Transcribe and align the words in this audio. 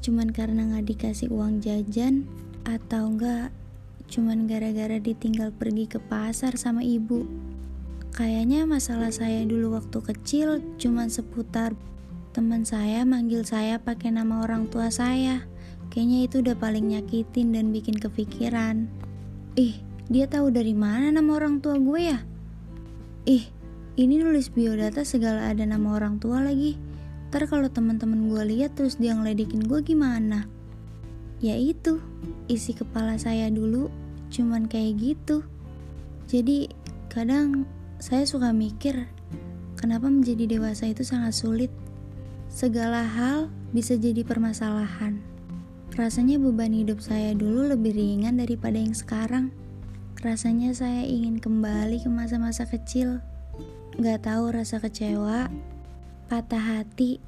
cuman 0.00 0.32
karena 0.32 0.66
nggak 0.66 0.86
dikasih 0.90 1.28
uang 1.30 1.60
jajan 1.62 2.24
atau 2.66 3.14
enggak 3.14 3.54
cuman 4.10 4.50
gara-gara 4.50 4.98
ditinggal 4.98 5.54
pergi 5.54 5.86
ke 5.86 6.02
pasar 6.02 6.58
sama 6.58 6.82
ibu. 6.82 7.24
Kayaknya 8.10 8.66
masalah 8.66 9.14
saya 9.14 9.46
dulu 9.46 9.78
waktu 9.78 10.02
kecil 10.02 10.58
cuman 10.82 11.06
seputar 11.06 11.78
teman 12.34 12.66
saya 12.66 13.06
manggil 13.06 13.46
saya 13.46 13.78
pakai 13.78 14.10
nama 14.10 14.42
orang 14.42 14.66
tua 14.66 14.90
saya. 14.90 15.46
Kayaknya 15.94 16.18
itu 16.26 16.36
udah 16.42 16.56
paling 16.58 16.90
nyakitin 16.90 17.54
dan 17.54 17.70
bikin 17.70 17.94
kepikiran. 17.98 18.90
Ih, 19.54 19.78
dia 20.10 20.26
tahu 20.26 20.50
dari 20.50 20.74
mana 20.74 21.14
nama 21.14 21.38
orang 21.38 21.62
tua 21.62 21.78
gue 21.78 22.00
ya? 22.02 22.18
Ih, 23.30 23.46
ini 23.94 24.18
nulis 24.18 24.50
biodata 24.50 25.06
segala 25.06 25.50
ada 25.54 25.62
nama 25.62 25.94
orang 25.94 26.18
tua 26.18 26.42
lagi. 26.42 26.89
Ntar 27.30 27.46
kalau 27.46 27.70
teman-teman 27.70 28.26
gue 28.26 28.42
lihat 28.58 28.74
terus 28.74 28.98
dia 28.98 29.14
ngeledekin 29.14 29.62
gue 29.62 29.86
gimana? 29.86 30.50
Ya 31.38 31.54
itu, 31.54 32.02
isi 32.50 32.74
kepala 32.74 33.14
saya 33.22 33.46
dulu 33.54 33.86
cuman 34.34 34.66
kayak 34.66 34.98
gitu. 34.98 35.46
Jadi 36.26 36.74
kadang 37.06 37.70
saya 38.02 38.26
suka 38.26 38.50
mikir, 38.50 39.06
kenapa 39.78 40.10
menjadi 40.10 40.58
dewasa 40.58 40.90
itu 40.90 41.06
sangat 41.06 41.38
sulit. 41.38 41.70
Segala 42.50 43.06
hal 43.06 43.46
bisa 43.70 43.94
jadi 43.94 44.26
permasalahan. 44.26 45.22
Rasanya 45.94 46.34
beban 46.42 46.74
hidup 46.74 46.98
saya 46.98 47.30
dulu 47.30 47.70
lebih 47.70 47.94
ringan 47.94 48.42
daripada 48.42 48.74
yang 48.74 48.90
sekarang. 48.90 49.54
Rasanya 50.18 50.74
saya 50.74 51.06
ingin 51.06 51.38
kembali 51.38 52.02
ke 52.02 52.10
masa-masa 52.10 52.66
kecil. 52.66 53.22
Gak 54.02 54.26
tahu 54.26 54.50
rasa 54.50 54.82
kecewa, 54.82 55.46
patah 56.30 56.62
hati, 56.78 57.18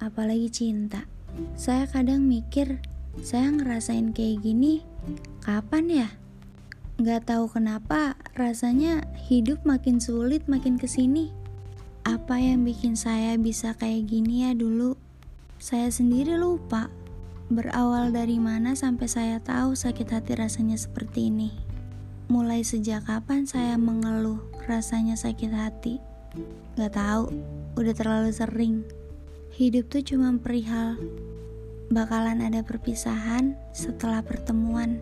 apalagi 0.00 0.48
cinta. 0.48 1.04
Saya 1.52 1.84
kadang 1.84 2.24
mikir, 2.24 2.80
saya 3.20 3.52
ngerasain 3.52 4.16
kayak 4.16 4.40
gini, 4.40 4.80
kapan 5.44 5.84
ya? 5.92 6.08
Gak 6.96 7.28
tahu 7.28 7.52
kenapa, 7.52 8.16
rasanya 8.40 9.04
hidup 9.28 9.68
makin 9.68 10.00
sulit 10.00 10.48
makin 10.48 10.80
ke 10.80 10.88
sini. 10.88 11.28
Apa 12.08 12.40
yang 12.40 12.64
bikin 12.64 12.96
saya 12.96 13.36
bisa 13.36 13.76
kayak 13.76 14.08
gini 14.08 14.48
ya 14.48 14.56
dulu? 14.56 14.96
Saya 15.60 15.92
sendiri 15.92 16.40
lupa. 16.40 16.88
Berawal 17.52 18.16
dari 18.16 18.40
mana 18.40 18.72
sampai 18.72 19.12
saya 19.12 19.36
tahu 19.44 19.76
sakit 19.76 20.08
hati 20.08 20.40
rasanya 20.40 20.80
seperti 20.80 21.28
ini. 21.28 21.52
Mulai 22.32 22.64
sejak 22.64 23.04
kapan 23.12 23.44
saya 23.44 23.76
mengeluh 23.76 24.40
rasanya 24.64 25.20
sakit 25.20 25.52
hati? 25.52 26.07
Gak 26.76 26.92
tahu, 26.96 27.32
udah 27.78 27.94
terlalu 27.96 28.30
sering. 28.34 28.84
Hidup 29.54 29.90
tuh 29.90 30.04
cuma 30.04 30.34
perihal 30.38 30.98
bakalan 31.88 32.44
ada 32.44 32.60
perpisahan 32.60 33.56
setelah 33.72 34.20
pertemuan 34.20 35.00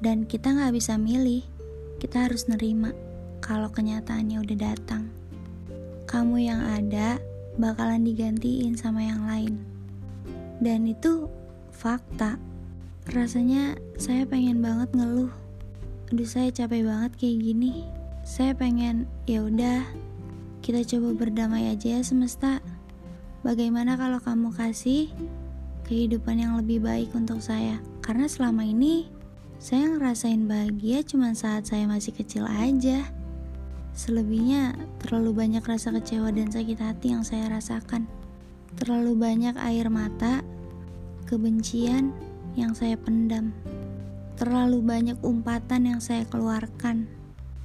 dan 0.00 0.24
kita 0.24 0.52
nggak 0.52 0.74
bisa 0.74 0.96
milih. 0.96 1.44
Kita 2.00 2.26
harus 2.26 2.50
nerima 2.50 2.90
kalau 3.38 3.70
kenyataannya 3.70 4.42
udah 4.42 4.58
datang. 4.58 5.06
Kamu 6.08 6.36
yang 6.42 6.58
ada 6.58 7.22
bakalan 7.60 8.02
digantiin 8.02 8.74
sama 8.74 9.06
yang 9.06 9.22
lain. 9.28 9.54
Dan 10.58 10.88
itu 10.90 11.30
fakta. 11.70 12.40
Rasanya 13.06 13.78
saya 13.98 14.26
pengen 14.26 14.58
banget 14.58 14.90
ngeluh. 14.94 15.30
Aduh 16.10 16.26
saya 16.26 16.50
capek 16.50 16.82
banget 16.86 17.12
kayak 17.18 17.38
gini. 17.38 17.86
Saya 18.26 18.54
pengen 18.54 19.06
ya 19.26 19.46
udah 19.46 19.86
kita 20.62 20.86
coba 20.86 21.26
berdamai 21.26 21.74
aja 21.74 21.98
ya 21.98 22.00
semesta. 22.06 22.62
Bagaimana 23.42 23.98
kalau 23.98 24.22
kamu 24.22 24.54
kasih 24.54 25.10
kehidupan 25.90 26.38
yang 26.38 26.54
lebih 26.54 26.78
baik 26.78 27.10
untuk 27.18 27.42
saya? 27.42 27.82
Karena 27.98 28.30
selama 28.30 28.62
ini 28.62 29.10
saya 29.58 29.90
ngerasain 29.90 30.46
bahagia 30.46 31.02
cuma 31.02 31.34
saat 31.34 31.66
saya 31.66 31.90
masih 31.90 32.14
kecil 32.14 32.46
aja. 32.46 33.02
Selebihnya 33.98 34.78
terlalu 35.02 35.34
banyak 35.34 35.66
rasa 35.66 35.90
kecewa 35.98 36.30
dan 36.30 36.46
sakit 36.54 36.78
hati 36.78 37.10
yang 37.10 37.26
saya 37.26 37.50
rasakan. 37.50 38.06
Terlalu 38.78 39.18
banyak 39.18 39.58
air 39.58 39.90
mata, 39.90 40.46
kebencian 41.26 42.14
yang 42.54 42.70
saya 42.70 42.94
pendam. 42.94 43.50
Terlalu 44.38 44.78
banyak 44.78 45.18
umpatan 45.26 45.90
yang 45.90 45.98
saya 45.98 46.22
keluarkan. 46.30 47.10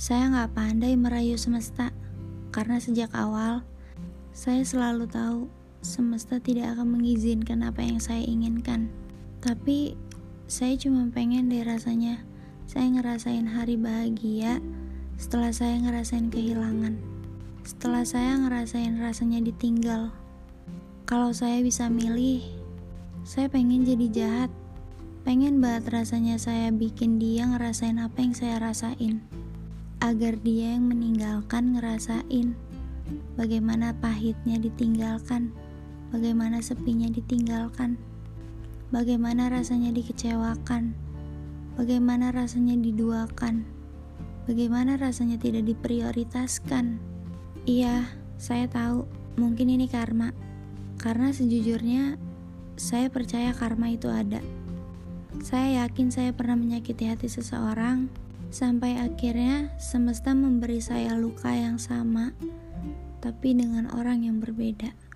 Saya 0.00 0.32
nggak 0.32 0.56
pandai 0.56 0.96
merayu 0.96 1.36
semesta 1.36 1.92
karena 2.48 2.80
sejak 2.80 3.12
awal 3.12 3.64
saya 4.32 4.62
selalu 4.62 5.10
tahu 5.10 5.50
semesta 5.82 6.38
tidak 6.38 6.78
akan 6.78 6.98
mengizinkan 6.98 7.62
apa 7.66 7.82
yang 7.82 7.98
saya 7.98 8.22
inginkan. 8.22 8.86
Tapi 9.42 9.94
saya 10.50 10.74
cuma 10.78 11.06
pengen 11.10 11.50
deh 11.50 11.62
rasanya 11.62 12.22
saya 12.68 12.86
ngerasain 12.92 13.46
hari 13.48 13.74
bahagia 13.74 14.62
setelah 15.18 15.50
saya 15.50 15.78
ngerasain 15.82 16.30
kehilangan. 16.30 16.98
Setelah 17.66 18.06
saya 18.06 18.38
ngerasain 18.38 18.96
rasanya 19.02 19.42
ditinggal. 19.44 20.14
Kalau 21.08 21.32
saya 21.32 21.60
bisa 21.64 21.88
milih, 21.88 22.44
saya 23.24 23.50
pengen 23.50 23.84
jadi 23.84 24.06
jahat. 24.08 24.50
Pengen 25.26 25.60
banget 25.60 25.92
rasanya 25.92 26.40
saya 26.40 26.72
bikin 26.72 27.20
dia 27.20 27.44
ngerasain 27.44 28.00
apa 28.00 28.22
yang 28.22 28.32
saya 28.32 28.56
rasain 28.62 29.20
agar 29.98 30.38
dia 30.38 30.78
yang 30.78 30.86
meninggalkan 30.86 31.74
ngerasain 31.74 32.54
bagaimana 33.34 33.94
pahitnya 33.98 34.60
ditinggalkan, 34.60 35.50
bagaimana 36.14 36.62
sepinya 36.62 37.08
ditinggalkan, 37.10 37.98
bagaimana 38.94 39.50
rasanya 39.50 39.90
dikecewakan, 39.90 40.94
bagaimana 41.74 42.30
rasanya 42.30 42.78
diduakan, 42.78 43.66
bagaimana 44.46 44.94
rasanya 45.00 45.40
tidak 45.40 45.66
diprioritaskan. 45.66 47.02
Iya, 47.68 48.06
saya 48.38 48.70
tahu, 48.70 49.04
mungkin 49.36 49.72
ini 49.72 49.90
karma, 49.90 50.30
karena 50.98 51.34
sejujurnya 51.34 52.16
saya 52.78 53.10
percaya 53.10 53.50
karma 53.50 53.90
itu 53.90 54.06
ada. 54.06 54.40
Saya 55.42 55.86
yakin 55.86 56.10
saya 56.10 56.30
pernah 56.34 56.58
menyakiti 56.58 57.06
hati 57.06 57.30
seseorang 57.30 58.27
Sampai 58.48 58.96
akhirnya 58.96 59.68
semesta 59.76 60.32
memberi 60.32 60.80
saya 60.80 61.14
luka 61.20 61.52
yang 61.52 61.76
sama, 61.76 62.32
tapi 63.20 63.52
dengan 63.52 63.92
orang 63.92 64.24
yang 64.24 64.40
berbeda. 64.40 65.07